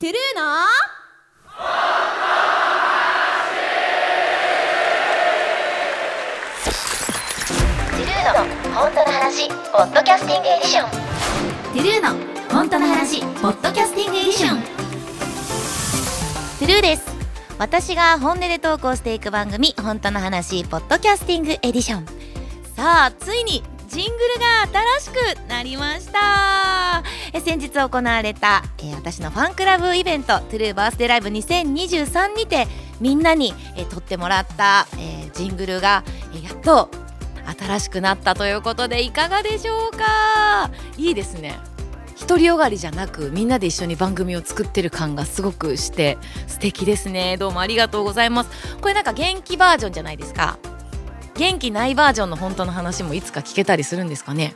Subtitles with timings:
[0.00, 0.42] TRUE の？
[7.90, 10.90] TRUE の本当の話 Podcasting Edition。
[10.90, 12.16] TRUE の
[12.48, 14.62] 本当の話 Podcasting Edition。
[14.62, 17.04] TRUE です。
[17.58, 22.06] 私が本音でトークしていく番組本当の話 Podcasting Edition。
[22.74, 24.62] さあついにジングルが
[25.00, 27.02] 新しくなりました。
[27.32, 32.68] え先日行われた、えー私のファンクラブイベントトゥルーバースデーライブ2023にて
[33.00, 36.88] みんなに、えー撮ってもらった、えージングルが、えーやっと
[37.58, 40.70] 新しくなったということでいかがでしょうか？
[40.96, 41.58] いいですね。
[42.28, 47.36] 独りよがりじゃなくみんなで一緒に番組を作ってる感がすごくして素敵ですね。
[47.38, 48.76] どうもありがとうございます。
[48.80, 50.58] これなんか元気バージョンじゃないですか？
[51.40, 54.54] 元気ないバージョンの本当の話もいつか聞けたりするんですかね？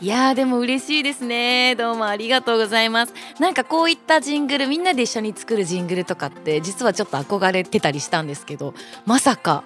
[0.00, 1.76] いやーでも嬉しいですね。
[1.76, 3.14] どうもありがとうございます。
[3.38, 9.62] なんかこういったジングルみんなで一緒に作るジングルとかって実はちょっと憧れてたりしたんですけどまさか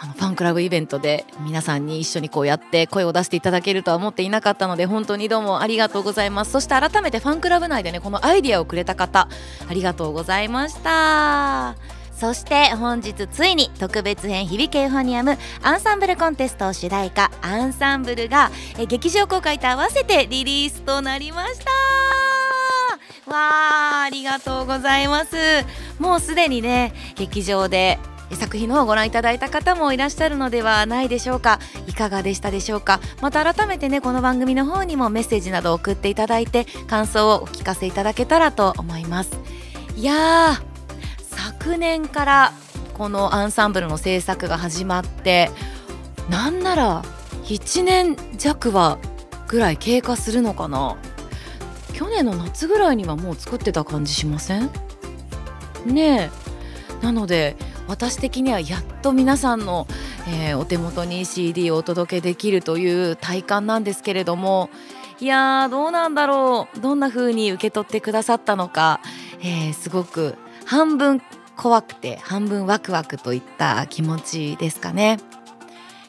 [0.00, 6.52] あのファンクラブイベントで皆さんに一緒にこうやって声を出していただけるとは思っていなかったので本当にどうもありがとうございます。
[6.52, 9.28] そして改めてファンクラブ内でねこのアイディアをくれた方
[9.68, 11.76] ありがとうございました。
[12.18, 21.70] そして本日ついに特別編響けユーフォニアムアンサンブルコンテスト主題歌アンサンブルがえ劇場公開と合わせてリリースとなりました。
[23.30, 25.36] わーありがとうございます。
[26.00, 27.98] もうすでにね劇場で
[28.32, 31.60] 作品の方をご覧いただいた方もいらっしゃるのではないでしょうか。
[31.86, 33.00] いかがでしたでしょうか。
[33.20, 39.30] また改めてねこの番組の方にもメッセージなど送っていただいて感想をお聞かせいただけたらと思います。
[39.96, 40.67] いやー
[41.38, 42.52] 昨年から
[42.94, 45.50] このアンサンブルの制作が始まって
[46.28, 47.02] なんなら
[47.44, 48.98] 1年弱は
[49.46, 50.96] ぐらい経過するのかな。
[51.94, 54.70] 去年の夏ぐらいにはもう作ってた感じしません？
[55.86, 56.30] ね
[57.02, 57.04] え。
[57.04, 59.86] なので私的にはやっと皆さんの、
[60.28, 64.68] えーお手元に CD をお届けできるという体感なんですけれども
[65.20, 66.80] いやーどうなんだろう。
[66.80, 69.00] どんな風に受け取ってくださったのか、
[69.40, 70.34] えーすごく
[70.68, 71.22] 半分
[71.56, 75.16] 怖くて半分ワクワクといった気持ちですかね。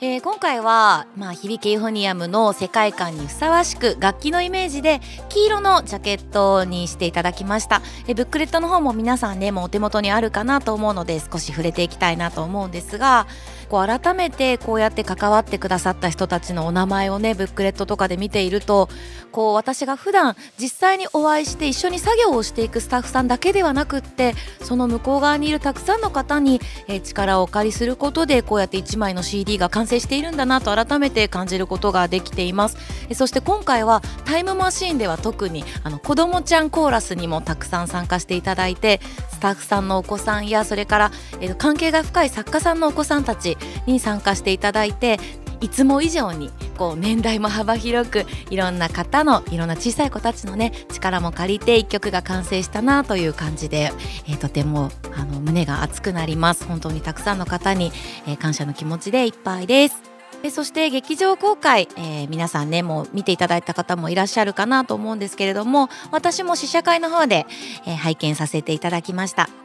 [0.00, 13.26] えー今回は、まあ、響けユーフォニアムの世界観にふさわしく楽器のイメージで黄色のジャケットにしていただきました、えーブックレットの方も皆さんねもうお手元にあるかなと思うので少し触れていきたいなと思うんですが
[13.74, 18.88] こう改めてこうやって関わってくださった人たちのお名前をねブックレットとかで見ていると
[19.32, 26.60] こう私が普段実際にお会いして一緒に作業をしていくスタッフさんだけではなくってその向こう側にいるたくさんの方に、
[27.02, 32.76] 力をお借りすることでこうやって1枚の CD が完成しているんだなと改めて感じることができています。
[33.14, 39.00] そして今回はタイムマシーンでは特にあの子どもちゃんコーラスにもたくさん参加していただいて
[39.44, 45.18] タッフさんのお子さんやそれから、えー関係が深い作家さんのお子さんたちに参加していただいて
[45.60, 53.92] いつも以上にこう年代も幅広くいろんな方のいろんな小さい子たちのね力も借りて一曲が完成したなという感じで、
[54.26, 57.92] えーとてもあの胸が熱くなります本当にたくさんの方に、
[58.26, 60.13] えー感謝の気持ちでいっぱいです。
[60.44, 67.46] でそして劇場公開、えー皆さんねもう見ていただいた方もいらっしゃるかなと思うんですけれども私も試写会の方で、
[67.86, 69.63] えー拝見させていただきました。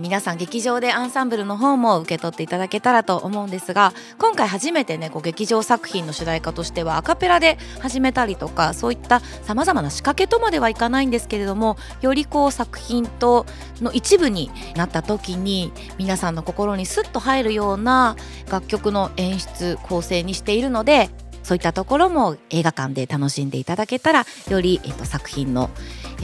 [0.00, 13.44] 皆さん劇場でアンサンブルの方も受け取っていただけたらと思うんですが今回初めてねこう劇場作品の主題歌としてはアカペラで始めたりとかそういったさまざまな仕掛けとまではいかないんですけれどもよりこう作品と
[13.82, 18.16] の一部になった時に皆さんの心にスッと入るような
[18.50, 21.10] 楽曲の演出構成にしているので
[21.42, 25.70] そういったところも映画館で楽しんでいただけたらより、えっと、作品の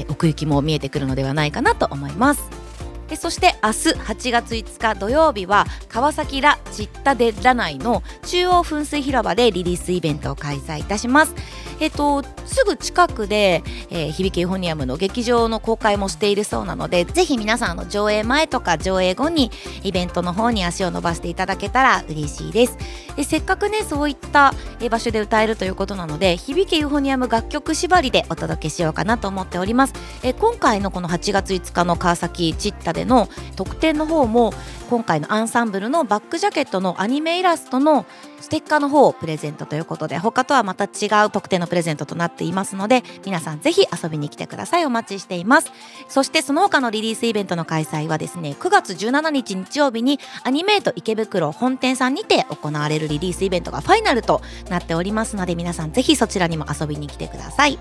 [0.08, 2.65] 奥行きも見えてくるのではないかなと思います。
[3.08, 11.34] でそして明日8月5日土曜日は川崎ラ・チッタデラ内の中央噴水広場でリリースイベントを開催いたします。
[11.80, 19.50] えっと、すぐ近くで、えー響けユーフォニアムの劇場の公開もしているそうなのでぜひ皆さんの上映前とか上映後に
[19.82, 22.78] イベントの方に足を伸ばしていただけたら嬉しいです。
[23.16, 24.54] でせっかくねそういった
[24.90, 29.94] 場所で歌えるということなので響けユーフォニアム楽曲縛りでお届けしようかなと思っております。
[30.22, 34.52] え今回のこの8月5日の川崎チッタでの特典の方も
[34.88, 38.06] 今回のアンサンブルのバックジャケットのアニメイラストの
[38.40, 44.86] ステッカーの方をプレゼントということで他とはまた違う特典のプレゼントとなっていますので皆さんぜひ遊びに来てください。
[44.86, 45.72] お待ちしています。
[46.08, 54.40] そしてその他のリリースイベントの開催はですね9月17日日曜日にアニメート池袋本店さんにて行われるリリースイベントがファイナルと
[54.70, 57.78] なっておりますので皆さんぜひそちらにも遊びに来てください。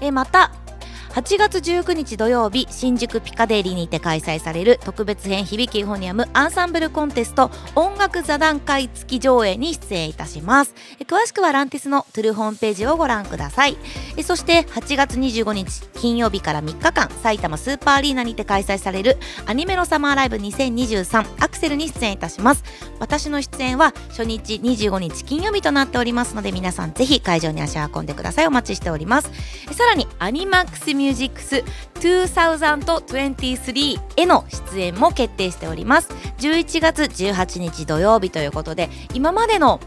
[0.00, 0.52] えまた
[1.10, 10.74] 8月19日土曜日新宿ピカデリーにて開催される特別編響きユーフォニアムアンサンブルコンテスト音楽座談会付き上映に出演いたします。
[11.00, 13.76] 詳しくはランティスのトゥルホームページをご覧ください。
[14.22, 22.62] そして8月25日金曜日から3日間埼玉スーパーアリーナにて開催されるアニメのサマーライブ2023アクセルに出演いたします。
[23.00, 28.46] 私の出演は初日25日金曜日となっておりますので皆さんぜひ会場に足を運んでください。
[28.46, 29.30] お待ちしております。
[29.72, 31.64] さらにアニマックスミュージックス
[31.94, 34.44] 2023への
[34.74, 36.10] 出演も決定しております。
[36.38, 39.80] 11月18日土曜日ということで今までの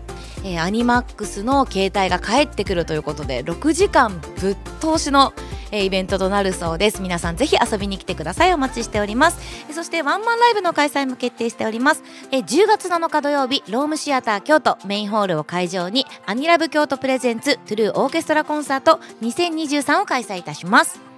[0.46, 5.32] えー、アニマックスの携帯が帰ってくるということで6時間ぶっ通しの、
[5.74, 7.02] えー、イベントとなるそうです。
[7.02, 8.54] 皆さんぜひ遊びに来てください。
[8.54, 9.40] お待ちしております、
[9.70, 21.13] え、そしてワンマンライブの開催も決定しております、えー、10月7日土曜日ロームシアター京都メインホールを会場にアニラブ京都プレゼンツトゥルーオーケストラコンサート2023を開催いたします。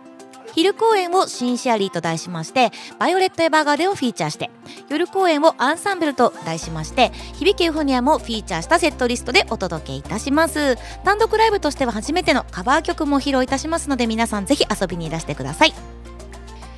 [0.56, 4.50] 昼公演をシンシアリーと題しましてバイオレット・エヴァーガーデンをフィーチャーして
[4.90, 10.78] 夜公演をアンサンブルと題しまして響けユーフォニアムをフィーチャーしたセットリストでお届けいたします。
[11.04, 15.74] 単独ライブとしては初めてのカバー曲も披露いたしますので皆さんぜひ遊びにいらしてください。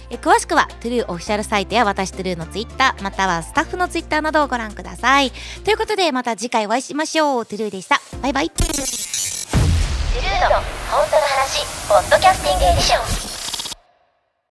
[0.10, 5.32] え詳しくは TRUE オフィシャルサイトや私 TRUE のツイッターまたはスタッフのツイッターなどをご覧ください。
[5.64, 7.46] ということでまた次回お会いしましょう。
[7.46, 8.02] TRUE でした。
[8.22, 8.50] バイバイ。
[8.50, 8.80] TRUE
[10.50, 10.56] の
[10.90, 13.27] 本当の話 Podcasting Edition。